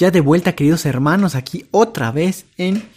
Ya 0.00 0.10
de 0.10 0.22
vuelta, 0.22 0.54
queridos 0.54 0.86
hermanos, 0.86 1.34
aquí 1.34 1.66
otra 1.72 2.10
vez 2.10 2.46
en 2.56 2.88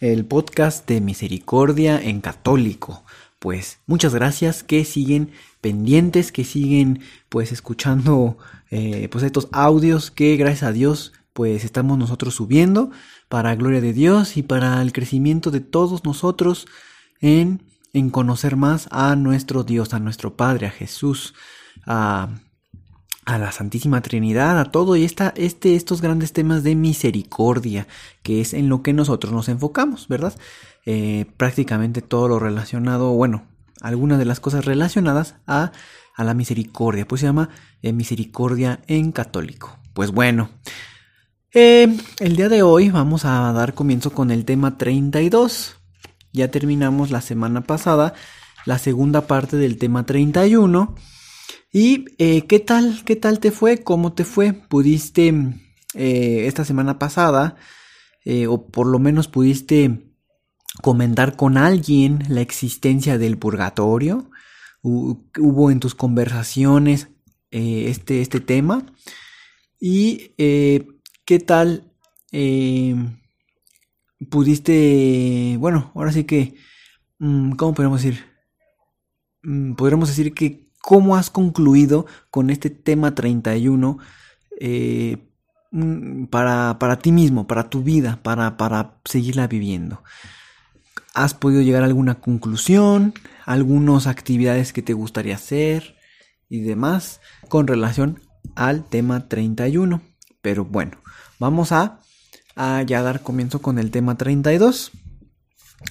el 0.00 0.24
podcast 0.24 0.88
de 0.88 1.02
Misericordia 1.02 2.00
en 2.00 2.22
Católico. 2.22 3.04
Pues 3.38 3.80
muchas 3.86 4.14
gracias 4.14 4.62
que 4.62 4.86
siguen 4.86 5.32
pendientes, 5.60 6.32
que 6.32 6.44
siguen 6.44 7.00
pues 7.28 7.52
escuchando 7.52 8.38
eh, 8.70 9.06
pues 9.12 9.22
estos 9.22 9.48
audios 9.52 10.10
que 10.10 10.34
gracias 10.36 10.62
a 10.62 10.72
Dios 10.72 11.12
pues 11.34 11.62
estamos 11.62 11.98
nosotros 11.98 12.32
subiendo 12.32 12.90
para 13.28 13.54
gloria 13.54 13.82
de 13.82 13.92
Dios 13.92 14.38
y 14.38 14.42
para 14.42 14.80
el 14.80 14.94
crecimiento 14.94 15.50
de 15.50 15.60
todos 15.60 16.06
nosotros 16.06 16.66
en, 17.20 17.64
en 17.92 18.08
conocer 18.08 18.56
más 18.56 18.88
a 18.90 19.14
nuestro 19.14 19.62
Dios, 19.62 19.92
a 19.92 19.98
nuestro 19.98 20.38
Padre, 20.38 20.68
a 20.68 20.70
Jesús, 20.70 21.34
a 21.84 22.30
a 23.26 23.38
la 23.38 23.50
Santísima 23.50 24.00
Trinidad, 24.00 24.58
a 24.58 24.70
todo 24.70 24.96
y 24.96 25.04
esta, 25.04 25.34
este, 25.36 25.74
estos 25.74 26.00
grandes 26.00 26.32
temas 26.32 26.62
de 26.62 26.76
misericordia, 26.76 27.88
que 28.22 28.40
es 28.40 28.54
en 28.54 28.68
lo 28.68 28.82
que 28.82 28.92
nosotros 28.92 29.32
nos 29.32 29.48
enfocamos, 29.48 30.06
¿verdad? 30.06 30.34
Eh, 30.86 31.26
prácticamente 31.36 32.02
todo 32.02 32.28
lo 32.28 32.38
relacionado, 32.38 33.12
bueno, 33.12 33.44
algunas 33.80 34.20
de 34.20 34.24
las 34.26 34.38
cosas 34.38 34.64
relacionadas 34.64 35.34
a, 35.48 35.72
a 36.14 36.24
la 36.24 36.34
misericordia, 36.34 37.06
pues 37.06 37.20
se 37.20 37.26
llama 37.26 37.50
eh, 37.82 37.92
misericordia 37.92 38.80
en 38.86 39.10
católico. 39.10 39.76
Pues 39.92 40.12
bueno, 40.12 40.48
eh, 41.52 41.96
el 42.20 42.36
día 42.36 42.48
de 42.48 42.62
hoy 42.62 42.90
vamos 42.90 43.24
a 43.24 43.52
dar 43.52 43.74
comienzo 43.74 44.12
con 44.12 44.30
el 44.30 44.44
tema 44.44 44.78
32. 44.78 45.76
Ya 46.32 46.50
terminamos 46.52 47.10
la 47.10 47.20
semana 47.20 47.62
pasada 47.62 48.14
la 48.66 48.78
segunda 48.78 49.26
parte 49.26 49.56
del 49.56 49.78
tema 49.78 50.06
31 50.06 50.94
¿Y 51.72 52.06
eh, 52.18 52.46
qué 52.46 52.60
tal? 52.60 53.02
¿Qué 53.04 53.16
tal 53.16 53.40
te 53.40 53.50
fue? 53.50 53.82
¿Cómo 53.82 54.12
te 54.12 54.24
fue? 54.24 54.52
¿Pudiste 54.52 55.28
eh, 55.94 56.46
esta 56.46 56.64
semana 56.64 56.98
pasada, 56.98 57.56
eh, 58.24 58.46
o 58.46 58.66
por 58.68 58.86
lo 58.86 58.98
menos 58.98 59.28
pudiste 59.28 60.12
comentar 60.82 61.36
con 61.36 61.56
alguien 61.58 62.24
la 62.28 62.40
existencia 62.40 63.18
del 63.18 63.38
purgatorio? 63.38 64.30
¿Hubo 64.82 65.70
en 65.72 65.80
tus 65.80 65.96
conversaciones 65.96 67.08
este, 67.50 68.20
este 68.20 68.40
tema? 68.40 68.86
¿Y 69.80 70.32
qué 70.36 71.38
tal 71.40 71.90
pudiste, 74.30 75.56
bueno, 75.58 75.90
ahora 75.94 76.12
sí 76.12 76.24
que, 76.24 76.54
mm, 77.18 77.52
¿cómo 77.52 77.74
podemos 77.74 78.02
decir? 78.02 78.24
Mm, 79.42 79.74
podríamos 79.74 80.08
decir 80.08 80.32
que 80.34 80.65
cómo 80.86 81.16
has 81.16 81.30
concluido 81.30 82.06
con 82.30 82.48
este 82.48 82.70
tema 82.70 83.16
31 83.16 83.98
eh, 84.60 85.16
mm, 85.72 86.26
para, 86.26 86.78
para, 86.78 87.00
ti 87.00 87.10
mismo, 87.10 87.48
para 87.48 87.68
tu 87.68 87.82
vida, 87.82 88.20
para, 88.22 88.56
para 88.56 89.00
seguirla 89.04 89.48
viviendo. 89.48 90.04
¿Has 91.12 91.34
podido 91.34 91.60
llegar 91.62 91.82
a 91.82 91.86
alguna 91.86 92.20
conclusión, 92.20 93.14
algunas 93.46 94.06
actividades 94.06 94.72
que 94.72 94.80
te 94.80 94.92
gustaría 94.92 95.34
hacer 95.34 95.96
y 96.48 96.60
demás 96.60 97.20
con 97.48 97.66
relación 97.66 98.20
al 98.54 98.84
tema 98.84 99.26
31? 99.26 100.02
Pero 100.40 100.64
bueno, 100.64 100.98
vamos 101.40 101.72
a, 101.72 101.98
a 102.54 102.82
ya 102.82 103.02
dar 103.02 103.22
comienzo 103.22 103.60
con 103.60 103.80
el 103.80 103.90
tema 103.90 104.16
32. 104.16 104.92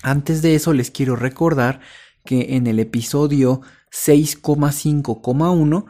Antes 0.03 0.41
de 0.41 0.55
eso 0.55 0.71
les 0.71 0.89
quiero 0.89 1.17
recordar 1.17 1.81
que 2.25 2.55
en 2.55 2.67
el 2.67 2.79
episodio 2.79 3.61
6,5,1 3.91 5.85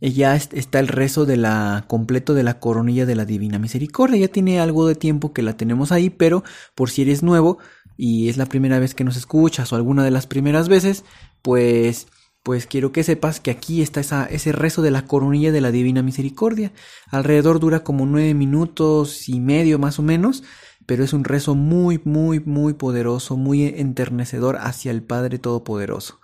ya 0.00 0.36
está 0.36 0.78
el 0.78 0.88
rezo 0.88 1.26
de 1.26 1.36
la 1.36 1.84
completo 1.88 2.34
de 2.34 2.44
la 2.44 2.60
coronilla 2.60 3.04
de 3.04 3.16
la 3.16 3.24
Divina 3.24 3.58
Misericordia. 3.58 4.20
Ya 4.20 4.28
tiene 4.28 4.60
algo 4.60 4.86
de 4.86 4.94
tiempo 4.94 5.32
que 5.32 5.42
la 5.42 5.56
tenemos 5.56 5.90
ahí, 5.90 6.10
pero 6.10 6.44
por 6.74 6.90
si 6.90 7.02
eres 7.02 7.22
nuevo 7.22 7.58
y 7.96 8.28
es 8.28 8.36
la 8.36 8.46
primera 8.46 8.78
vez 8.78 8.94
que 8.94 9.02
nos 9.04 9.16
escuchas 9.16 9.72
o 9.72 9.76
alguna 9.76 10.04
de 10.04 10.12
las 10.12 10.26
primeras 10.28 10.68
veces, 10.68 11.04
pues 11.42 12.06
pues 12.44 12.66
quiero 12.66 12.92
que 12.92 13.02
sepas 13.02 13.40
que 13.40 13.50
aquí 13.50 13.82
está 13.82 14.00
ese 14.30 14.52
rezo 14.52 14.80
de 14.80 14.90
la 14.90 15.04
coronilla 15.04 15.52
de 15.52 15.60
la 15.60 15.70
Divina 15.70 16.02
Misericordia. 16.02 16.72
Alrededor 17.10 17.60
dura 17.60 17.80
como 17.80 18.06
nueve 18.06 18.32
minutos 18.32 19.28
y 19.28 19.38
medio 19.38 19.78
más 19.78 19.98
o 19.98 20.02
menos, 20.02 20.44
pero 20.88 21.04
es 21.04 21.12
un 21.12 21.22
rezo 21.24 21.54
muy, 21.54 22.00
muy, 22.04 22.40
muy 22.40 22.72
poderoso, 22.72 23.36
muy 23.36 23.66
enternecedor 23.66 24.56
hacia 24.56 24.90
el 24.90 25.02
Padre 25.02 25.38
Todopoderoso 25.38 26.18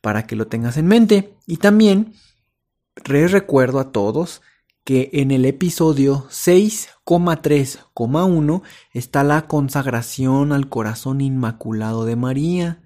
para 0.00 0.26
que 0.26 0.36
lo 0.36 0.46
tengas 0.46 0.78
en 0.78 0.86
mente. 0.86 1.34
Y 1.46 1.58
también 1.58 2.14
les 3.04 3.30
recuerdo 3.30 3.78
a 3.78 3.92
todos 3.92 4.40
que 4.84 5.10
en 5.12 5.32
el 5.32 5.44
episodio 5.44 6.26
6,3,1 6.30 8.62
está 8.94 9.22
la 9.22 9.46
consagración 9.46 10.52
al 10.52 10.70
corazón 10.70 11.20
inmaculado 11.20 12.06
de 12.06 12.16
María. 12.16 12.82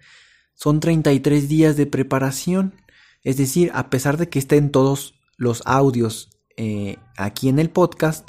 Son 0.55 0.81
33 0.81 1.49
días 1.49 1.77
de 1.77 1.87
preparación. 1.87 2.75
Es 3.23 3.37
decir, 3.37 3.71
a 3.73 3.89
pesar 3.89 4.17
de 4.17 4.29
que 4.29 4.41
estén 4.41 4.73
todos 4.73 5.15
los 5.37 5.63
audios 5.65 6.31
eh, 6.57 6.97
aquí 7.17 7.49
en 7.49 7.61
el 7.61 7.71
podcast, 7.71 8.29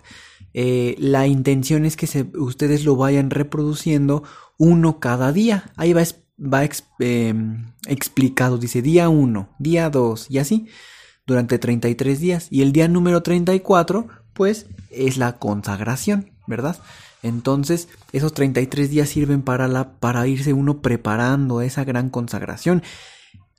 eh, 0.57 0.95
la 0.99 1.27
intención 1.27 1.83
es 1.83 1.97
que 1.97 2.27
ustedes 2.37 2.85
lo 2.85 2.95
vayan 2.95 3.29
reproduciendo 3.29 4.23
uno 4.57 5.01
cada 5.01 5.33
día. 5.33 5.73
Ahí 5.75 5.91
va 5.91 6.01
va 6.37 6.63
em, 6.99 7.73
explicado, 7.87 8.57
dice 8.57 8.81
día 8.81 9.09
1, 9.09 9.49
día 9.59 9.89
2 9.89 10.27
y 10.29 10.37
así, 10.37 10.67
durante 11.27 11.59
33 11.59 12.21
días. 12.21 12.47
Y 12.49 12.61
el 12.61 12.71
día 12.71 12.87
número 12.87 13.21
34, 13.21 14.07
pues 14.31 14.67
es 14.91 15.17
la 15.17 15.39
consagración, 15.39 16.31
¿verdad? 16.47 16.77
Entonces, 17.21 17.89
esos 18.13 18.33
33 18.33 18.89
días 18.89 19.09
sirven 19.09 19.41
para, 19.41 19.67
la, 19.67 19.99
para 19.99 20.25
irse 20.25 20.53
uno 20.53 20.81
preparando 20.81 21.59
esa 21.59 21.83
gran 21.83 22.09
consagración. 22.09 22.81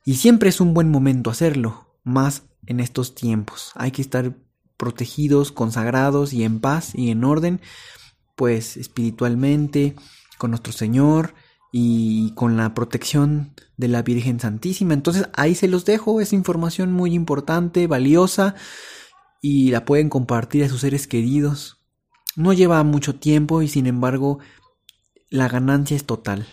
Y 0.07 0.15
siempre 0.15 0.49
es 0.49 0.63
un 0.63 0.73
buen 0.73 0.91
momento 0.91 1.29
hacerlo, 1.29 1.95
más 2.05 2.45
en 2.65 2.81
estos 2.81 3.15
tiempos. 3.15 3.73
Hay 3.75 3.91
que 3.91 4.01
estar 4.01 4.35
protegidos, 4.77 5.53
consagrados 5.53 6.33
y 6.33 6.45
en 6.45 6.61
paz 6.61 6.93
y 6.95 7.11
en 7.11 7.25
orden, 7.25 7.61
pues 8.35 8.77
espiritualmente, 8.77 9.95
con 10.39 10.51
nuestro 10.51 10.73
Señor, 10.73 11.35
y 11.79 12.33
con 12.37 12.57
la 12.57 12.73
protección 12.73 13.53
de 13.77 13.89
la 13.89 14.01
Virgen 14.01 14.41
Santísima. 14.41 14.95
Entonces 14.95 15.29
ahí 15.35 15.55
se 15.55 15.69
los 15.69 15.85
dejo, 15.85 16.23
es 16.23 16.33
información 16.33 16.91
muy 16.91 17.13
importante, 17.13 17.87
valiosa 17.87 18.55
y 19.43 19.71
la 19.71 19.85
pueden 19.85 20.09
compartir 20.09 20.65
a 20.65 20.71
sus 20.71 20.81
seres 20.81 21.07
queridos. 21.07 21.83
No 22.35 22.55
lleva 22.55 22.83
mucho 22.83 23.17
tiempo 23.17 23.61
y 23.61 23.69
sin 23.69 23.87
embargo 23.87 24.39
la 25.29 25.49
ganancia 25.51 25.97
es 25.97 26.05
total. 26.05 26.47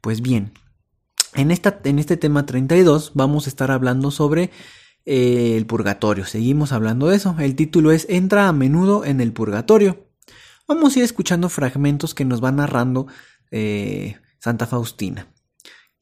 Pues 0.00 0.22
bien, 0.22 0.54
en, 1.34 1.50
esta, 1.50 1.80
en 1.84 1.98
este 1.98 2.16
tema 2.16 2.46
32 2.46 3.12
vamos 3.14 3.46
a 3.46 3.50
estar 3.50 3.70
hablando 3.70 4.10
sobre 4.10 4.50
el 5.04 5.66
purgatorio. 5.66 6.24
Seguimos 6.24 6.72
hablando 6.72 7.08
de 7.08 7.16
eso. 7.16 7.36
El 7.38 7.56
título 7.56 7.92
es 7.92 8.06
Entra 8.08 8.48
a 8.48 8.52
menudo 8.52 9.04
en 9.04 9.20
el 9.20 9.32
purgatorio. 9.32 10.06
Vamos 10.66 10.94
a 10.94 10.98
ir 11.00 11.04
escuchando 11.04 11.48
fragmentos 11.48 12.14
que 12.14 12.24
nos 12.24 12.40
van 12.40 12.56
narrando 12.56 13.06
eh, 13.50 14.16
Santa 14.38 14.66
Faustina, 14.66 15.28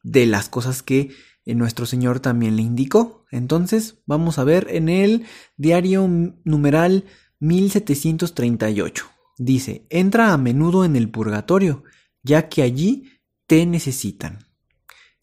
de 0.03 0.27
las 0.27 0.49
cosas 0.49 0.83
que 0.83 1.11
eh, 1.45 1.55
nuestro 1.55 1.87
Señor 1.87 2.21
también 2.21 2.57
le 2.57 2.63
indicó. 2.63 3.27
Entonces, 3.31 3.97
vamos 4.07 4.39
a 4.39 4.45
ver 4.45 4.69
en 4.71 4.89
el 4.89 5.27
diario 5.57 6.09
numeral 6.45 7.05
1738. 7.41 9.07
Dice, 9.39 9.87
entra 9.91 10.33
a 10.33 10.39
menudo 10.39 10.85
en 10.85 10.95
el 10.95 11.11
purgatorio, 11.11 11.83
ya 12.23 12.49
que 12.49 12.63
allí 12.63 13.11
te 13.49 13.67
necesitan. 13.67 14.47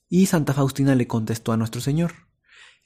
Y 0.09 0.25
Santa 0.25 0.53
Faustina 0.53 0.95
le 0.95 1.07
contestó 1.07 1.53
a 1.53 1.57
nuestro 1.57 1.79
Señor, 1.79 2.28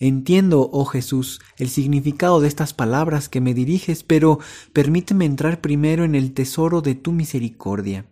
Entiendo, 0.06 0.70
oh 0.74 0.84
Jesús, 0.84 1.40
el 1.56 1.70
significado 1.70 2.42
de 2.42 2.50
estas 2.50 2.74
palabras 2.74 3.30
que 3.30 3.40
me 3.40 3.54
diriges, 3.54 4.04
pero 4.04 4.38
permíteme 4.74 5.24
entrar 5.24 5.62
primero 5.62 6.04
en 6.04 6.14
el 6.14 6.34
tesoro 6.34 6.82
de 6.82 6.94
tu 6.94 7.14
misericordia. 7.14 8.06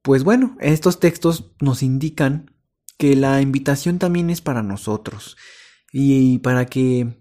Pues 0.00 0.22
bueno, 0.22 0.56
estos 0.60 1.00
textos 1.00 1.50
nos 1.60 1.82
indican 1.82 2.52
que 2.98 3.16
la 3.16 3.40
invitación 3.42 3.98
también 3.98 4.30
es 4.30 4.40
para 4.40 4.62
nosotros 4.62 5.36
y 5.92 6.38
para 6.38 6.66
que 6.66 7.20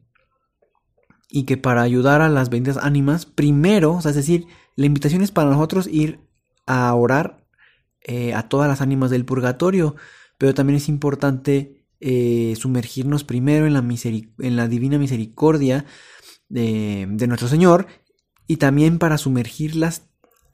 y 1.27 1.45
que 1.45 1.57
para 1.57 1.81
ayudar 1.81 2.21
a 2.21 2.29
las 2.29 2.51
benditas 2.51 2.77
ánimas, 2.77 3.25
primero, 3.25 3.97
es 3.97 4.13
decir, 4.13 4.45
la 4.75 4.85
invitación 4.85 5.23
es 5.23 5.31
para 5.31 5.49
nosotros 5.49 5.87
ir 5.87 6.19
a 6.67 6.93
orar 6.93 7.47
eh, 8.01 8.35
a 8.35 8.47
todas 8.47 8.67
las 8.67 8.81
ánimas 8.81 9.09
del 9.09 9.25
purgatorio, 9.25 9.95
pero 10.37 10.53
también 10.53 10.77
es 10.77 10.87
importante 10.87 11.77
eh, 11.99 12.55
sumergirnos 12.57 13.23
primero 13.23 13.65
en 13.65 13.73
la, 13.73 13.79
en 13.79 14.55
la 14.55 14.67
divina 14.67 14.97
misericordia 14.97 15.85
de, 16.49 17.07
nuestro 17.27 17.47
Señor 17.47 17.87
y 18.47 18.57
también 18.57 18.99
para 18.99 19.17
sumergirlas 19.17 20.09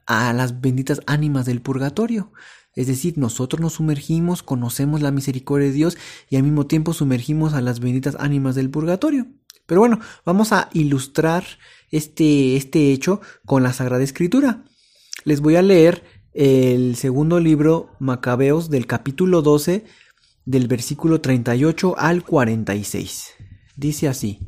a 0.06 0.34
las 0.34 0.62
benditas 0.62 1.02
ánimas 1.06 1.46
del 1.46 1.62
purgatorio. 1.62 2.32
Es 2.76 2.88
decir, 2.88 3.18
nosotros 3.18 3.62
nos 3.62 3.74
sumergimos, 3.74 4.42
conocemos 4.42 5.02
la 5.02 5.12
misericordia 5.12 5.68
de 5.68 5.74
Dios 5.74 5.98
y 6.30 6.38
al 6.38 6.44
mismo 6.44 6.66
tiempo 6.66 6.94
sumergimos 6.94 7.54
a 7.54 7.62
las 7.62 7.80
benditas 7.80 8.16
ánimas 8.20 8.56
del 8.56 8.70
purgatorio. 8.70 9.28
Pero 9.66 9.82
bueno, 9.82 10.00
vamos 10.26 10.52
a 10.52 10.70
ilustrar 10.74 11.46
este, 11.92 12.56
este 12.56 12.92
hecho 12.92 13.22
con 13.46 13.64
la 13.64 13.74
Sagrada 13.74 14.04
Escritura. 14.04 14.66
Les 15.24 15.40
voy 15.40 15.56
a 15.56 15.62
leer 15.62 16.04
el 16.34 16.96
segundo 16.96 17.40
libro 17.40 17.92
Macabeos 18.00 18.70
del 18.70 18.88
capítulo 18.88 19.42
12 19.42 19.86
del 20.46 20.68
versículo 20.68 21.22
38 21.22 21.96
al 21.98 22.24
46. 22.24 23.34
Dice 23.76 24.08
así, 24.08 24.40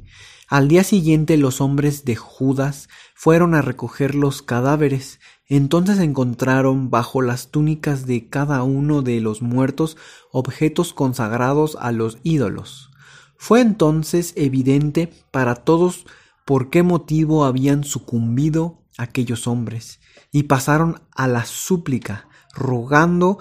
al 0.48 0.68
día 0.68 0.84
siguiente 0.84 1.38
los 1.38 1.62
hombres 1.62 2.06
de 2.06 2.16
Judas 2.16 2.88
fueron 3.16 3.56
a 3.56 3.62
recoger 3.62 4.14
los 4.14 4.42
cadáveres, 4.42 5.20
entonces 5.48 6.00
encontraron 6.00 6.90
bajo 6.90 7.22
las 7.22 7.50
túnicas 7.50 8.06
de 8.06 8.30
cada 8.30 8.62
uno 8.64 9.02
de 9.02 9.22
los 9.22 9.42
muertos 9.42 9.98
objetos 10.32 10.94
consagrados 10.94 11.78
a 11.80 11.92
los 11.92 12.20
ídolos. 12.24 12.92
Fue 13.38 13.62
entonces 13.62 14.34
evidente 14.36 15.12
para 15.32 15.56
todos 15.56 16.06
por 16.46 16.70
qué 16.70 16.84
motivo 16.84 17.46
habían 17.46 17.84
sucumbido 17.84 18.84
aquellos 18.98 19.48
hombres, 19.48 20.00
y 20.32 20.44
pasaron 20.44 21.02
a 21.16 21.28
la 21.28 21.46
súplica, 21.46 22.28
rogando 22.54 23.40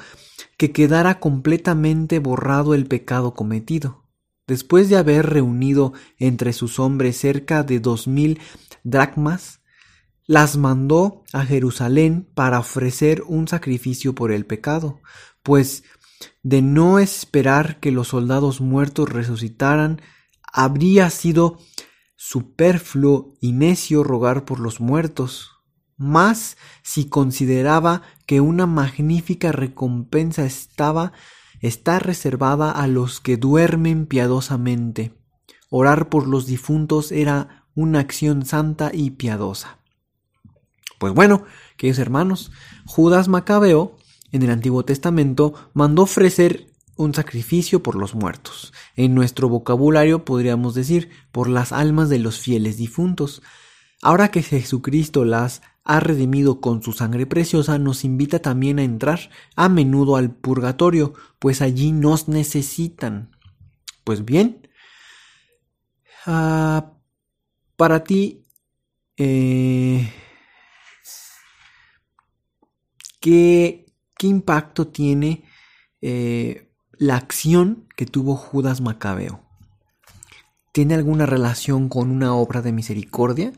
que 0.57 0.73
quedara 0.73 1.21
completamente 1.21 2.19
borrado 2.19 2.75
el 2.75 2.87
pecado 2.87 3.35
cometido. 3.35 4.05
Después 4.47 4.89
de 4.89 4.97
haber 4.97 5.27
reunido 5.27 5.95
entre 6.19 6.53
sus 6.53 6.79
hombres 6.79 7.17
cerca 7.17 7.63
de 7.63 7.81
dos 7.81 8.07
mil 8.07 8.41
dracmas, 8.83 9.61
las 10.27 10.57
mandó 10.57 11.23
a 11.33 11.45
Jerusalén 11.45 12.29
para 12.35 12.59
ofrecer 12.59 13.23
un 13.27 13.49
sacrificio 13.49 14.15
por 14.15 14.33
el 14.33 14.47
pecado, 14.47 15.01
pues 15.43 15.85
de 16.43 16.63
no 16.63 16.99
esperar 16.99 17.81
que 17.81 17.91
los 17.91 18.09
soldados 18.09 18.61
muertos 18.61 19.09
resucitaran, 19.09 20.01
habría 20.53 21.11
sido 21.11 21.59
superfluo 22.17 23.35
y 23.41 23.53
necio 23.53 24.05
rogar 24.05 24.45
por 24.45 24.61
los 24.61 24.81
muertos, 24.81 25.54
más 26.05 26.57
si 26.83 27.07
consideraba 27.07 28.03
que 28.27 28.41
una 28.41 28.67
magnífica 28.67 29.51
recompensa 29.51 30.45
estaba 30.45 31.13
está 31.61 31.99
reservada 31.99 32.71
a 32.71 32.87
los 32.87 33.21
que 33.21 33.37
duermen 33.37 34.07
piadosamente. 34.07 35.15
Orar 35.71 36.11
por 36.11 36.27
los 36.27 36.47
difuntos 36.47 37.11
era 37.11 37.65
una 37.75 38.01
acción 38.01 38.45
santa 38.45 38.91
y 38.93 39.11
piadosa. 39.11 39.79
Pues 40.99 41.15
bueno, 41.15 41.45
queridos 41.77 41.99
hermanos, 41.99 42.53
Judas 42.87 43.29
Macabeo 43.29 43.97
en 44.31 44.43
el 44.43 44.51
Antiguo 44.51 44.85
Testamento 44.85 45.55
mandó 45.73 46.03
ofrecer 46.03 46.67
un 46.97 47.15
sacrificio 47.15 47.83
por 47.83 47.97
los 47.97 48.15
muertos. 48.15 48.73
En 48.95 49.15
nuestro 49.15 49.49
vocabulario 49.49 50.25
podríamos 50.25 50.75
decir 50.75 51.11
por 51.33 51.49
las 51.49 51.73
almas 51.73 52.09
de 52.09 52.19
los 52.19 52.39
fieles 52.39 52.77
difuntos. 52.77 53.43
Ahora 54.03 54.31
que 54.31 54.43
Jesucristo 54.43 55.25
las 55.25 55.63
ha 55.85 56.01
redimido 56.01 56.61
con 56.61 56.83
su 56.83 56.93
sangre 56.93 57.27
preciosa, 57.27 57.79
nos 57.79 58.05
invita 58.05 58.41
también 58.41 58.79
a 58.79 58.85
entrar 58.85 59.31
a 59.55 59.69
menudo 59.69 60.17
al 60.17 60.35
purgatorio, 60.35 61.15
pues 61.39 61.61
allí 61.63 61.93
nos 61.93 62.29
necesitan. 62.29 63.37
Pues 64.03 64.25
bien, 64.25 64.69
ah, 66.27 66.93
para 67.77 68.05
ti, 68.05 68.47
eh, 69.17 70.11
¿qué, 73.21 73.85
¿Qué 74.17 74.29
impacto 74.29 74.89
tiene 74.89 75.45
eh, 76.01 76.71
la 76.93 77.17
acción 77.17 77.89
que 77.97 78.07
tuvo 78.07 78.37
Judas 78.37 78.81
Macabeo? 78.81 79.43
¿Tiene 80.73 80.95
alguna 80.95 81.27
relación 81.27 81.89
con 81.89 82.11
una 82.11 82.35
obra 82.35 82.63
de 82.63 82.73
misericordia? 82.73 83.53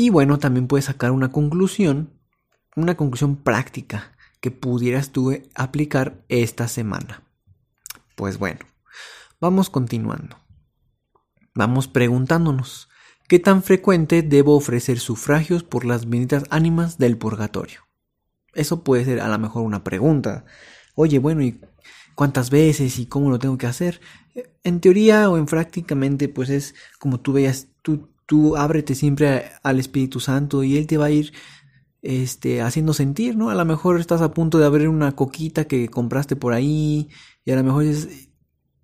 Y 0.00 0.08
bueno, 0.08 0.38
también 0.38 0.66
puedes 0.66 0.86
sacar 0.86 1.10
una 1.10 1.30
conclusión, 1.30 2.18
una 2.74 2.96
conclusión 2.96 3.36
práctica 3.36 4.16
que 4.40 4.50
pudieras 4.50 5.10
tú 5.10 5.30
aplicar 5.54 6.24
esta 6.30 6.68
semana. 6.68 7.22
Pues 8.16 8.38
bueno, 8.38 8.60
vamos 9.42 9.68
continuando. 9.68 10.38
Vamos 11.54 11.86
preguntándonos, 11.86 12.88
¿qué 13.28 13.40
tan 13.40 13.62
frecuente 13.62 14.22
debo 14.22 14.56
ofrecer 14.56 15.00
sufragios 15.00 15.64
por 15.64 15.84
las 15.84 16.08
benditas 16.08 16.44
ánimas 16.48 16.96
del 16.96 17.18
purgatorio? 17.18 17.82
Eso 18.54 18.82
puede 18.82 19.04
ser 19.04 19.20
a 19.20 19.28
lo 19.28 19.38
mejor 19.38 19.64
una 19.64 19.84
pregunta. 19.84 20.46
Oye, 20.94 21.18
bueno, 21.18 21.42
¿y 21.42 21.60
cuántas 22.14 22.48
veces 22.48 22.98
y 22.98 23.04
cómo 23.04 23.28
lo 23.28 23.38
tengo 23.38 23.58
que 23.58 23.66
hacer? 23.66 24.00
En 24.64 24.80
teoría 24.80 25.28
o 25.28 25.36
en 25.36 25.44
prácticamente, 25.44 26.30
pues 26.30 26.48
es 26.48 26.74
como 26.98 27.20
tú 27.20 27.34
veas, 27.34 27.68
tú, 27.82 28.09
tú 28.30 28.56
ábrete 28.56 28.94
siempre 28.94 29.50
al 29.64 29.80
Espíritu 29.80 30.20
Santo 30.20 30.62
y 30.62 30.76
Él 30.76 30.86
te 30.86 30.96
va 30.96 31.06
a 31.06 31.10
ir 31.10 31.32
este, 32.00 32.62
haciendo 32.62 32.92
sentir, 32.92 33.36
¿no? 33.36 33.50
A 33.50 33.56
lo 33.56 33.64
mejor 33.64 33.98
estás 33.98 34.20
a 34.22 34.32
punto 34.32 34.58
de 34.58 34.66
abrir 34.66 34.88
una 34.88 35.16
coquita 35.16 35.66
que 35.66 35.88
compraste 35.88 36.36
por 36.36 36.52
ahí 36.52 37.08
y 37.44 37.50
a 37.50 37.56
lo 37.56 37.64
mejor 37.64 37.84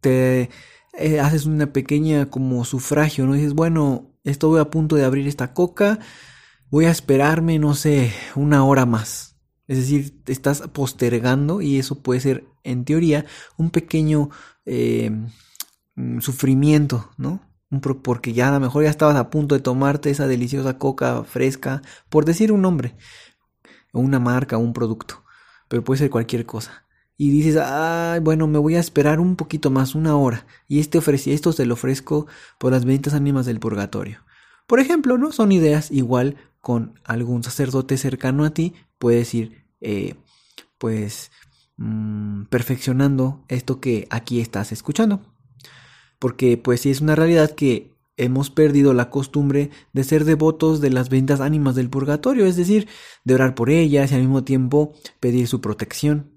te 0.00 0.50
eh, 0.98 1.20
haces 1.20 1.46
una 1.46 1.72
pequeña 1.72 2.26
como 2.26 2.64
sufragio, 2.64 3.24
¿no? 3.24 3.34
dices, 3.34 3.54
bueno, 3.54 4.10
estoy 4.24 4.58
a 4.58 4.68
punto 4.68 4.96
de 4.96 5.04
abrir 5.04 5.28
esta 5.28 5.54
coca, 5.54 6.00
voy 6.68 6.86
a 6.86 6.90
esperarme, 6.90 7.60
no 7.60 7.74
sé, 7.74 8.12
una 8.34 8.64
hora 8.64 8.84
más 8.84 9.36
es 9.68 9.78
decir, 9.78 10.22
estás 10.26 10.62
postergando 10.72 11.60
y 11.60 11.78
eso 11.78 12.02
puede 12.02 12.20
ser, 12.20 12.44
en 12.62 12.84
teoría, 12.84 13.26
un 13.56 13.70
pequeño 13.70 14.30
eh, 14.64 15.10
mm, 15.96 16.20
sufrimiento, 16.20 17.10
¿no? 17.16 17.40
Porque 18.02 18.32
ya 18.32 18.48
a 18.48 18.52
lo 18.52 18.60
mejor 18.60 18.84
ya 18.84 18.90
estabas 18.90 19.16
a 19.16 19.30
punto 19.30 19.54
de 19.54 19.60
tomarte 19.60 20.10
esa 20.10 20.26
deliciosa 20.26 20.78
coca 20.78 21.24
fresca, 21.24 21.82
por 22.08 22.24
decir 22.24 22.52
un 22.52 22.62
nombre, 22.62 22.96
una 23.92 24.20
marca, 24.20 24.56
un 24.56 24.72
producto, 24.72 25.24
pero 25.68 25.82
puede 25.82 25.98
ser 25.98 26.10
cualquier 26.10 26.46
cosa. 26.46 26.84
Y 27.16 27.30
dices, 27.30 27.56
ay, 27.56 28.20
bueno, 28.20 28.46
me 28.46 28.58
voy 28.58 28.76
a 28.76 28.80
esperar 28.80 29.20
un 29.20 29.36
poquito 29.36 29.70
más, 29.70 29.94
una 29.94 30.16
hora, 30.16 30.46
y 30.68 30.80
este 30.80 30.98
ofrece, 30.98 31.32
esto 31.32 31.52
te 31.52 31.66
lo 31.66 31.74
ofrezco 31.74 32.26
por 32.58 32.72
las 32.72 32.84
ventas 32.84 33.14
ánimas 33.14 33.46
del 33.46 33.58
purgatorio. 33.58 34.24
Por 34.66 34.80
ejemplo, 34.80 35.16
¿no? 35.16 35.32
Son 35.32 35.50
ideas 35.50 35.90
igual 35.90 36.36
con 36.60 37.00
algún 37.04 37.42
sacerdote 37.42 37.96
cercano 37.96 38.44
a 38.44 38.50
ti, 38.50 38.74
puedes 38.98 39.32
ir, 39.34 39.64
eh, 39.80 40.14
pues, 40.78 41.30
mm, 41.76 42.44
perfeccionando 42.44 43.44
esto 43.48 43.80
que 43.80 44.06
aquí 44.10 44.40
estás 44.40 44.72
escuchando. 44.72 45.35
Porque, 46.18 46.56
pues, 46.56 46.80
sí 46.80 46.90
es 46.90 47.00
una 47.00 47.14
realidad 47.14 47.50
que 47.50 47.96
hemos 48.16 48.50
perdido 48.50 48.94
la 48.94 49.10
costumbre 49.10 49.70
de 49.92 50.04
ser 50.04 50.24
devotos 50.24 50.80
de 50.80 50.90
las 50.90 51.10
benditas 51.10 51.40
ánimas 51.40 51.74
del 51.74 51.90
purgatorio, 51.90 52.46
es 52.46 52.56
decir, 52.56 52.88
de 53.24 53.34
orar 53.34 53.54
por 53.54 53.70
ellas 53.70 54.10
y 54.10 54.14
al 54.14 54.22
mismo 54.22 54.44
tiempo 54.44 54.94
pedir 55.20 55.46
su 55.48 55.60
protección. 55.60 56.30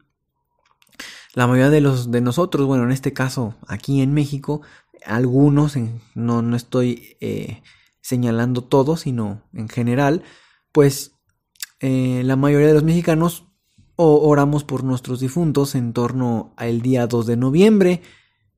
La 1.33 1.47
mayoría 1.47 1.69
de 1.69 1.81
los 1.81 2.11
de 2.11 2.21
nosotros, 2.21 2.65
bueno, 2.67 2.83
en 2.83 2.91
este 2.91 3.13
caso 3.13 3.55
aquí 3.67 4.01
en 4.01 4.13
México, 4.13 4.61
algunos, 5.05 5.75
no, 6.15 6.41
no 6.41 6.55
estoy 6.55 7.17
eh, 7.21 7.61
señalando 8.01 8.63
todos, 8.63 9.01
sino 9.01 9.43
en 9.53 9.69
general, 9.69 10.23
pues 10.71 11.13
eh, 11.79 12.23
la 12.25 12.35
mayoría 12.35 12.67
de 12.67 12.73
los 12.73 12.83
mexicanos 12.83 13.45
oramos 13.95 14.63
por 14.63 14.83
nuestros 14.83 15.19
difuntos 15.19 15.75
en 15.75 15.93
torno 15.93 16.53
al 16.55 16.81
día 16.81 17.05
2 17.05 17.25
de 17.27 17.37
noviembre, 17.37 18.01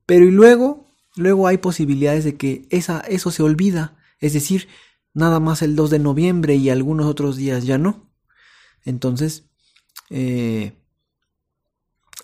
pero 0.06 0.24
y 0.24 0.30
luego, 0.30 0.91
luego 1.16 1.46
hay 1.46 1.58
posibilidades 1.58 2.24
de 2.24 2.36
que 2.36 2.66
esa, 2.70 3.00
eso 3.00 3.30
se 3.30 3.42
olvida, 3.42 3.96
es 4.20 4.32
decir, 4.32 4.68
nada 5.14 5.40
más 5.40 5.62
el 5.62 5.76
2 5.76 5.90
de 5.90 5.98
noviembre 5.98 6.54
y 6.54 6.70
algunos 6.70 7.06
otros 7.06 7.36
días 7.36 7.64
ya 7.64 7.78
no. 7.78 8.10
Entonces, 8.84 9.44
eh, 10.10 10.72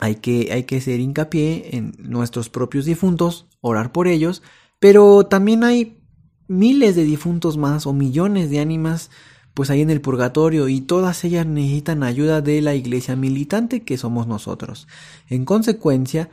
hay, 0.00 0.16
que, 0.16 0.52
hay 0.52 0.64
que 0.64 0.78
hacer 0.78 1.00
hincapié 1.00 1.76
en 1.76 1.94
nuestros 1.98 2.48
propios 2.48 2.84
difuntos, 2.84 3.46
orar 3.60 3.92
por 3.92 4.08
ellos, 4.08 4.42
pero 4.78 5.26
también 5.26 5.64
hay 5.64 6.00
miles 6.46 6.96
de 6.96 7.04
difuntos 7.04 7.56
más 7.56 7.86
o 7.86 7.92
millones 7.92 8.50
de 8.50 8.60
ánimas 8.60 9.10
pues 9.58 9.70
ahí 9.70 9.80
en 9.80 9.90
el 9.90 10.00
purgatorio 10.00 10.68
y 10.68 10.80
todas 10.80 11.24
ellas 11.24 11.44
necesitan 11.44 12.04
ayuda 12.04 12.40
de 12.40 12.62
la 12.62 12.76
iglesia 12.76 13.16
militante 13.16 13.82
que 13.82 13.98
somos 13.98 14.28
nosotros. 14.28 14.86
En 15.28 15.44
consecuencia, 15.44 16.30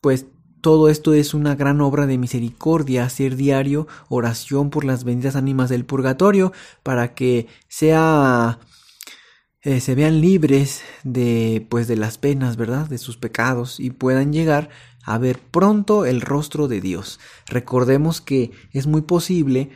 pues 0.00 0.24
todo 0.62 0.88
esto 0.88 1.12
es 1.12 1.34
una 1.34 1.54
gran 1.54 1.82
obra 1.82 2.06
de 2.06 2.16
misericordia, 2.16 3.04
hacer 3.04 3.36
diario 3.36 3.86
oración 4.08 4.70
por 4.70 4.84
las 4.84 5.04
benditas 5.04 5.36
ánimas 5.36 5.68
del 5.68 5.84
purgatorio, 5.84 6.52
para 6.82 7.14
que 7.14 7.48
sea 7.68 8.58
eh, 9.64 9.80
se 9.80 9.94
vean 9.94 10.20
libres 10.20 10.82
de 11.04 11.66
pues 11.68 11.86
de 11.86 11.96
las 11.96 12.18
penas, 12.18 12.56
¿verdad? 12.56 12.88
De 12.88 12.98
sus 12.98 13.16
pecados 13.16 13.78
y 13.78 13.90
puedan 13.90 14.32
llegar 14.32 14.70
a 15.04 15.18
ver 15.18 15.38
pronto 15.38 16.04
el 16.04 16.20
rostro 16.20 16.66
de 16.66 16.80
Dios. 16.80 17.20
Recordemos 17.46 18.20
que 18.20 18.50
es 18.72 18.86
muy 18.86 19.02
posible 19.02 19.70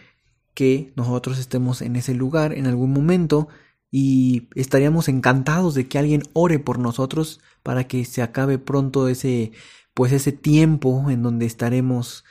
que 0.54 0.92
nosotros 0.96 1.38
estemos 1.38 1.82
en 1.82 1.96
ese 1.96 2.14
lugar 2.14 2.52
en 2.52 2.66
algún 2.66 2.92
momento 2.92 3.48
y 3.90 4.48
estaríamos 4.56 5.08
encantados 5.08 5.74
de 5.74 5.86
que 5.88 5.98
alguien 5.98 6.22
ore 6.32 6.58
por 6.58 6.78
nosotros 6.78 7.40
para 7.62 7.84
que 7.84 8.04
se 8.04 8.22
acabe 8.22 8.58
pronto 8.58 9.08
ese 9.08 9.52
pues 9.96 10.12
ese 10.12 10.30
tiempo 10.30 11.08
en 11.08 11.22
donde 11.22 11.46
estaremos 11.46 12.22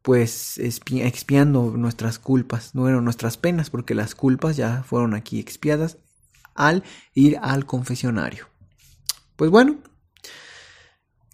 pues 0.00 0.58
expiando 0.58 1.72
nuestras 1.76 2.20
culpas, 2.20 2.70
bueno, 2.72 3.00
nuestras 3.00 3.36
penas, 3.36 3.68
porque 3.68 3.96
las 3.96 4.14
culpas 4.14 4.56
ya 4.56 4.84
fueron 4.84 5.14
aquí 5.14 5.40
expiadas 5.40 5.98
al 6.54 6.84
ir 7.12 7.36
al 7.42 7.66
confesionario. 7.66 8.46
Pues 9.34 9.50
bueno, 9.50 9.82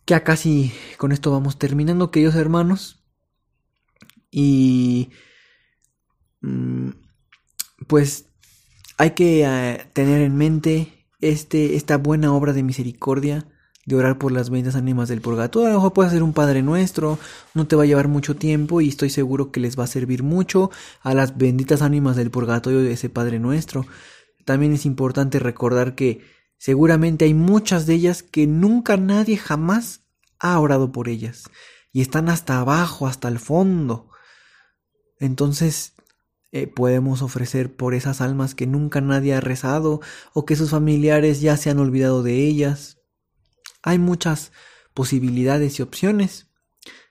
ya 0.06 0.24
casi 0.24 0.72
con 0.96 1.12
esto 1.12 1.30
vamos 1.30 1.58
terminando, 1.58 2.10
queridos 2.10 2.36
hermanos. 2.36 3.04
Y 4.30 5.10
mm, 6.40 6.88
pues 7.86 8.30
hay 8.96 9.10
que 9.10 9.44
eh, 9.44 9.86
tener 9.92 10.22
en 10.22 10.36
mente 10.36 11.06
este, 11.20 11.76
esta 11.76 11.98
buena 11.98 12.32
obra 12.32 12.54
de 12.54 12.62
misericordia 12.62 13.46
de 13.86 13.96
orar 13.96 14.18
por 14.18 14.32
las 14.32 14.50
benditas 14.50 14.76
ánimas 14.76 15.08
del 15.08 15.20
purgatorio. 15.20 15.68
A 15.68 15.72
lo 15.72 15.76
mejor 15.76 15.92
puede 15.92 16.10
ser 16.10 16.22
un 16.22 16.32
Padre 16.32 16.62
Nuestro, 16.62 17.18
no 17.54 17.66
te 17.66 17.76
va 17.76 17.84
a 17.84 17.86
llevar 17.86 18.08
mucho 18.08 18.36
tiempo 18.36 18.80
y 18.80 18.88
estoy 18.88 19.10
seguro 19.10 19.50
que 19.50 19.60
les 19.60 19.78
va 19.78 19.84
a 19.84 19.88
servir 19.88 20.22
mucho 20.22 20.70
a 21.02 21.14
las 21.14 21.38
benditas 21.38 21.82
ánimas 21.82 22.16
del 22.16 22.30
purgatorio 22.30 22.80
de 22.80 22.92
ese 22.92 23.08
Padre 23.08 23.38
Nuestro. 23.38 23.86
También 24.44 24.72
es 24.72 24.86
importante 24.86 25.38
recordar 25.38 25.94
que 25.94 26.20
seguramente 26.58 27.24
hay 27.24 27.34
muchas 27.34 27.86
de 27.86 27.94
ellas 27.94 28.22
que 28.22 28.46
nunca 28.46 28.96
nadie 28.96 29.36
jamás 29.36 30.02
ha 30.38 30.58
orado 30.58 30.92
por 30.92 31.08
ellas 31.08 31.44
y 31.92 32.00
están 32.00 32.28
hasta 32.28 32.60
abajo, 32.60 33.06
hasta 33.06 33.28
el 33.28 33.38
fondo. 33.38 34.08
Entonces 35.18 35.94
eh, 36.52 36.66
podemos 36.66 37.22
ofrecer 37.22 37.74
por 37.74 37.94
esas 37.94 38.20
almas 38.20 38.54
que 38.54 38.66
nunca 38.66 39.00
nadie 39.00 39.34
ha 39.34 39.40
rezado 39.40 40.00
o 40.32 40.44
que 40.44 40.56
sus 40.56 40.70
familiares 40.70 41.40
ya 41.40 41.56
se 41.56 41.70
han 41.70 41.78
olvidado 41.78 42.22
de 42.22 42.44
ellas. 42.46 42.99
Hay 43.82 43.98
muchas 43.98 44.52
posibilidades 44.94 45.78
y 45.78 45.82
opciones. 45.82 46.48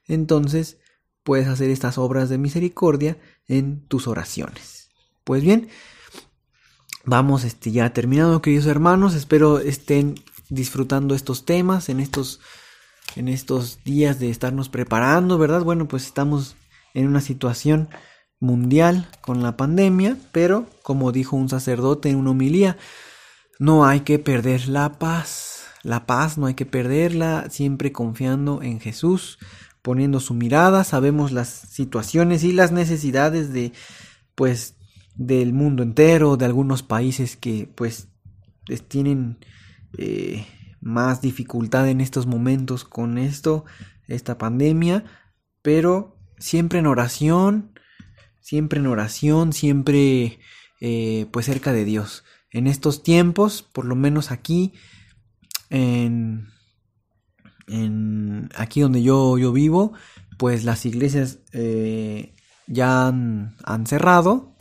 Entonces, 0.08 0.78
puedes 1.24 1.48
hacer 1.48 1.70
estas 1.70 1.98
obras 1.98 2.30
de 2.30 2.38
misericordia 2.38 3.18
en 3.48 3.86
tus 3.88 4.08
oraciones. 4.08 4.90
Pues 5.24 5.44
bien, 5.44 5.70
vamos 7.06 7.44
este 7.44 7.72
ya 7.72 7.94
terminado, 7.94 8.42
queridos 8.42 8.66
hermanos. 8.66 9.16
Espero 9.16 9.60
estén 9.60 10.16
disfrutando 10.50 11.14
estos 11.16 11.46
temas 11.46 11.90
en 11.90 12.00
estos 12.00 12.40
en 13.16 13.28
estos 13.28 13.84
días 13.84 14.20
de 14.20 14.30
estarnos 14.30 14.70
preparando, 14.70 15.38
¿verdad? 15.38 15.64
Bueno, 15.64 15.88
pues 15.88 16.06
estamos 16.06 16.56
en 16.94 17.08
una 17.08 17.22
situación 17.22 17.90
mundial 18.40 19.10
con 19.22 19.44
la 19.44 19.58
pandemia, 19.58 20.18
pero 20.32 20.68
como 20.84 21.12
dijo 21.12 21.36
un 21.36 21.50
sacerdote 21.50 22.10
en 22.10 22.18
una 22.18 22.32
homilía, 22.32 22.78
no 23.58 23.86
hay 23.86 24.02
que 24.02 24.20
perder 24.20 24.68
la 24.68 25.00
paz 25.00 25.59
la 25.84 26.06
paz 26.06 26.38
no 26.38 26.48
hay 26.48 26.54
que 26.54 26.66
perderla, 26.66 27.50
siempre 27.50 27.92
confiando 27.92 28.62
en 28.62 28.80
Jesús, 28.80 29.40
poniendo 29.82 30.20
su 30.20 30.34
mirada, 30.34 30.84
sabemos 30.84 31.32
las 31.32 31.48
situaciones 31.50 32.44
y 32.44 32.52
las 32.52 32.72
necesidades 32.72 33.54
de 33.54 33.72
pues 34.36 34.76
del 35.16 35.54
mundo 35.54 35.84
entero, 35.84 36.38
de 36.38 36.46
algunos 36.46 36.84
países 36.84 37.36
que 37.36 37.70
pues 37.76 38.08
tienen 38.88 39.38
eh, 39.98 40.46
más 40.82 41.22
dificultad 41.22 41.90
en 41.90 42.02
estos 42.02 42.26
momentos 42.26 42.86
con 42.86 43.18
esto, 43.18 43.66
esta 44.08 44.38
pandemia, 44.38 45.06
pero 45.62 46.18
siempre 46.38 46.80
en 46.80 46.88
oración, 46.88 47.74
siempre 48.40 48.80
en 48.80 48.88
oración, 48.88 49.54
siempre 49.54 50.40
eh, 50.82 51.28
pues 51.32 51.46
cerca 51.46 51.74
de 51.74 51.86
Dios. 51.86 52.24
En 52.52 52.68
estos 52.68 53.04
tiempos, 53.04 53.62
por 53.62 53.86
lo 53.86 53.96
menos 53.96 54.32
aquí, 54.32 54.74
en, 55.70 56.48
en 57.68 58.50
aquí 58.56 58.82
donde 58.82 59.02
yo, 59.02 59.38
yo 59.38 59.52
vivo, 59.52 59.94
pues 60.38 60.64
las 60.64 60.86
iglesias 60.86 61.40
eh, 61.52 62.34
ya 62.68 63.08
han, 63.08 63.56
cerrado, 63.86 64.56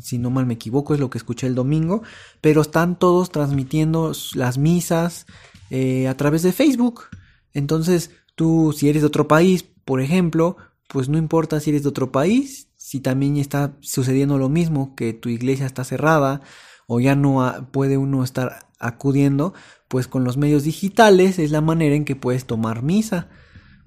si 0.00 0.18
no 0.18 0.30
mal 0.30 0.46
me 0.46 0.54
equivoco, 0.54 0.94
es 0.94 1.00
lo 1.00 1.10
que 1.10 1.18
escuché 1.18 1.46
el 1.46 1.54
domingo, 1.54 2.02
pero 2.40 2.62
están 2.62 2.98
todos 2.98 3.30
transmitiendo 3.30 4.12
las 4.34 4.58
misas 4.58 5.26
eh, 5.70 6.08
a 6.08 6.16
través 6.16 6.42
de 6.42 6.52
Facebook. 6.52 7.04
Entonces, 7.52 8.10
tú, 8.36 8.74
si 8.76 8.88
eres 8.88 9.02
de 9.02 9.08
otro 9.08 9.26
país, 9.26 9.64
por 9.84 10.00
ejemplo, 10.00 10.56
pues 10.88 11.08
no 11.08 11.18
importa 11.18 11.60
si 11.60 11.70
eres 11.70 11.82
de 11.82 11.88
otro 11.88 12.12
país, 12.12 12.68
si 12.76 13.00
también 13.00 13.36
está 13.36 13.76
sucediendo 13.80 14.38
lo 14.38 14.48
mismo, 14.48 14.94
que 14.94 15.12
tu 15.12 15.28
iglesia 15.28 15.66
está 15.66 15.84
cerrada 15.84 16.40
o 16.86 17.00
ya 17.00 17.14
no 17.14 17.68
puede 17.72 17.96
uno 17.96 18.24
estar 18.24 18.69
acudiendo, 18.80 19.54
pues 19.88 20.08
con 20.08 20.24
los 20.24 20.36
medios 20.36 20.64
digitales 20.64 21.38
es 21.38 21.50
la 21.50 21.60
manera 21.60 21.94
en 21.94 22.04
que 22.04 22.16
puedes 22.16 22.46
tomar 22.46 22.82
misa. 22.82 23.28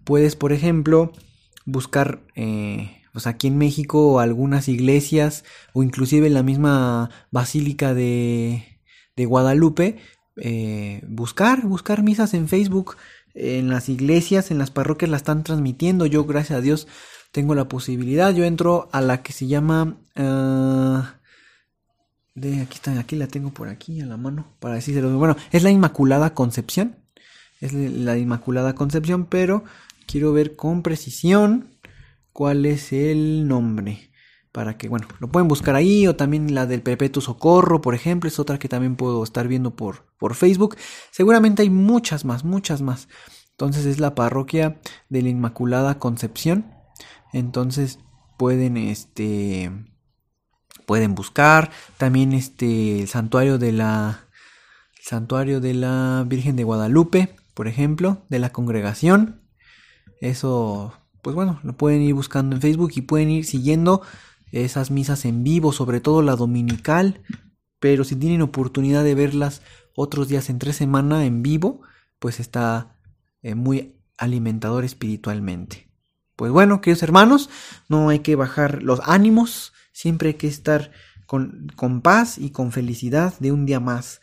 Puedes, 0.06 0.36
por 0.36 0.54
ejemplo, 0.54 1.12
buscar 1.66 2.22
eh, 2.36 3.02
pues 3.12 3.28
aquí 3.28 3.48
en 3.48 3.58
México 3.58 4.20
algunas 4.20 4.68
iglesias 4.68 5.44
o 5.74 5.84
inclusive 5.84 6.28
en 6.28 6.34
la 6.34 6.44
misma 6.44 7.10
basílica 7.32 7.94
de, 7.94 8.80
de 9.16 9.26
Guadalupe, 9.26 9.98
eh, 10.38 11.02
buscar, 11.08 11.66
buscar 11.66 12.04
misas 12.04 12.34
en 12.34 12.48
Facebook, 12.48 12.96
en 13.34 13.70
las 13.70 13.90
iglesias, 13.90 14.52
en 14.52 14.58
las 14.60 14.72
parroquias 14.72 15.10
la 15.10 15.18
están 15.18 15.44
transmitiendo. 15.44 16.06
Yo, 16.06 16.26
gracias 16.26 16.60
a 16.60 16.62
Dios, 16.62 16.88
tengo 17.32 17.56
la 17.56 17.68
posibilidad. 17.68 18.34
Yo 18.34 18.44
entro 18.44 18.90
a 18.92 19.02
la 19.02 19.24
que 19.24 19.34
se 19.34 19.48
llama... 19.48 19.98
Ah, 20.16 21.16
de 22.36 22.62
aquí 22.62 22.76
está, 22.76 23.00
aquí 23.00 23.16
la 23.16 23.28
tengo 23.28 23.52
por 23.52 23.70
aquí 23.70 24.02
a 24.02 24.06
la 24.06 24.18
mano 24.18 24.56
para 24.60 24.76
decírselo. 24.76 25.16
Bueno, 25.18 25.36
es 25.52 25.64
la 25.64 25.72
Inmaculada 25.72 26.34
Concepción. 26.34 26.98
Es 27.62 27.74
la 27.74 28.18
Inmaculada 28.18 28.76
Concepción, 28.76 29.26
pero 29.26 29.64
quiero 30.08 30.34
ver 30.34 30.56
con 30.56 30.82
precisión 30.82 31.78
cuál 32.34 32.66
es 32.66 32.92
el 32.92 33.48
nombre. 33.48 34.10
Para 34.52 34.78
que, 34.78 34.88
bueno, 34.88 35.08
lo 35.20 35.30
pueden 35.30 35.48
buscar 35.48 35.76
ahí. 35.76 36.08
O 36.08 36.16
también 36.16 36.54
la 36.54 36.66
del 36.66 36.82
Perpetuo 36.82 37.22
Socorro, 37.22 37.82
por 37.82 37.96
ejemplo. 37.96 38.28
Es 38.28 38.40
otra 38.40 38.60
que 38.60 38.70
también 38.70 38.96
puedo 38.96 39.24
estar 39.24 39.48
viendo 39.48 39.76
por, 39.76 40.06
por 40.18 40.36
Facebook. 40.36 40.76
Seguramente 41.12 41.62
hay 41.62 41.70
muchas 41.70 42.26
más, 42.26 42.44
muchas 42.44 42.82
más. 42.82 43.08
Entonces 43.52 43.86
es 43.86 44.00
la 44.00 44.16
parroquia 44.16 44.80
de 45.10 45.22
la 45.22 45.30
Inmaculada 45.30 46.00
Concepción. 46.00 46.72
Entonces 47.32 48.00
pueden, 48.38 48.78
este 48.78 49.72
pueden 50.86 51.16
buscar. 51.16 51.72
También 51.98 52.34
este 52.34 53.02
el 53.02 53.08
santuario 53.08 53.58
de 53.58 53.72
la 53.72 54.28
santuario 55.02 55.60
de 55.60 55.74
la 55.74 56.24
Virgen 56.28 56.56
de 56.56 56.64
Guadalupe, 56.64 57.36
por 57.54 57.68
ejemplo, 57.68 58.24
de 58.30 58.40
la 58.40 58.52
congregación. 58.52 59.42
Eso, 60.22 60.94
pues 61.22 61.36
bueno, 61.36 61.60
lo 61.64 61.76
pueden 61.76 62.02
ir 62.02 62.14
buscando 62.14 62.56
en 62.56 62.62
Facebook 62.62 62.94
y 62.96 63.02
pueden 63.02 63.30
ir 63.30 63.46
siguiendo 63.46 64.02
esas 64.52 64.92
misas 64.92 65.26
en 65.26 65.44
vivo, 65.44 65.74
sobre 65.74 66.00
todo 66.00 66.22
la 66.22 66.36
dominical. 66.36 67.22
Pero 67.80 68.06
si 68.06 68.16
tienen 68.16 68.42
oportunidad 68.42 69.04
de 69.04 69.16
verlas 69.16 69.62
otros 69.94 70.30
días 70.30 70.50
entre 70.50 70.72
semana 70.72 71.26
en 71.26 71.44
vivo, 71.44 71.82
pues 72.20 72.40
está 72.40 72.96
eh, 73.42 73.56
muy 73.56 73.98
alimentador 74.18 74.86
espiritualmente. 74.86 75.90
Pues 76.36 76.52
bueno, 76.52 76.82
queridos 76.82 77.04
hermanos, 77.04 77.50
no 77.90 78.10
hay 78.10 78.20
que 78.20 78.36
bajar 78.36 78.82
los 78.82 79.02
ánimos, 79.04 79.74
Siempre 80.04 80.28
hay 80.28 80.34
que 80.34 80.48
estar 80.48 80.92
con, 81.28 81.72
con 81.78 82.02
paz 82.02 82.38
y 82.38 82.50
con 82.50 82.74
felicidad 82.74 83.34
de 83.40 83.54
un 83.54 83.66
día 83.66 83.80
más 83.80 84.20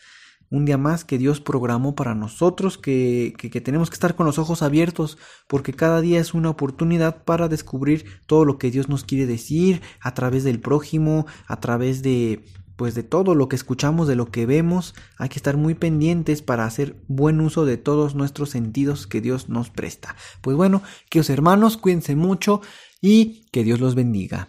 un 0.50 0.66
día 0.66 0.76
más 0.76 1.04
que 1.04 1.16
Dios 1.16 1.40
programó 1.40 1.94
para 1.94 2.14
nosotros, 2.14 2.76
que, 2.76 3.32
que, 3.38 3.60
tenemos 3.62 3.88
que 3.88 3.94
estar 3.94 4.14
con 4.14 4.26
los 4.26 4.38
ojos 4.38 4.60
abiertos, 4.60 5.16
porque 5.46 5.72
cada 5.72 6.02
día 6.02 6.20
es 6.20 6.34
una 6.34 6.50
oportunidad 6.50 7.24
para 7.24 7.48
descubrir 7.48 8.04
todo 8.26 8.44
lo 8.44 8.58
que 8.58 8.70
Dios 8.70 8.90
nos 8.90 9.04
quiere 9.04 9.24
decir 9.24 9.80
a 10.00 10.12
través 10.12 10.44
del 10.44 10.60
prójimo, 10.60 11.24
a 11.46 11.60
través 11.60 12.02
de 12.02 12.44
pues 12.76 12.94
de 12.94 13.02
todo 13.02 13.34
lo 13.34 13.48
que 13.48 13.56
escuchamos, 13.56 14.06
de 14.06 14.16
lo 14.16 14.30
que 14.30 14.44
vemos, 14.44 14.94
hay 15.16 15.30
que 15.30 15.38
estar 15.38 15.56
muy 15.56 15.74
pendientes 15.74 16.42
para 16.42 16.66
hacer 16.66 16.96
buen 17.08 17.40
uso 17.40 17.64
de 17.64 17.78
todos 17.78 18.14
nuestros 18.14 18.50
sentidos 18.50 19.06
que 19.06 19.22
Dios 19.22 19.48
nos 19.48 19.70
presta. 19.70 20.14
Pues 20.42 20.58
bueno, 20.58 20.82
que 21.08 21.20
os 21.20 21.30
hermanos, 21.30 21.78
cuídense 21.78 22.16
mucho 22.16 22.60
y 23.00 23.46
que 23.50 23.64
Dios 23.64 23.80
los 23.80 23.94
bendiga. 23.94 24.48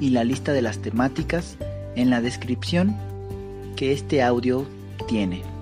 y 0.00 0.10
la 0.10 0.24
lista 0.24 0.52
de 0.52 0.62
las 0.62 0.78
temáticas 0.78 1.56
en 1.94 2.10
la 2.10 2.20
descripción 2.20 2.96
que 3.76 3.92
este 3.92 4.22
audio 4.22 4.66
tiene. 5.08 5.55